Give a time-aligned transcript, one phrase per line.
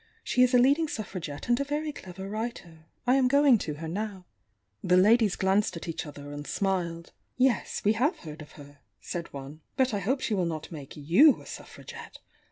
[0.23, 2.85] She is a leading Suffragette and a very clever writer.
[3.05, 4.25] I am gomg to her now.",
[4.85, 7.11] ^,,„.,^ The ladies glanced at each other and smiled.
[7.37, 9.61] .'yes,_we have heard of her," said one.
[9.77, 12.17] But 1 hope she will not make you a Suffragette!